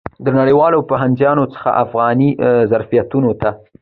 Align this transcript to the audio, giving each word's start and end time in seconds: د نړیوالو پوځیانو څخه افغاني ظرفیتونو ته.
د 0.25 0.27
نړیوالو 0.39 0.87
پوځیانو 0.89 1.43
څخه 1.53 1.69
افغاني 1.83 2.29
ظرفیتونو 2.71 3.31
ته. 3.41 3.49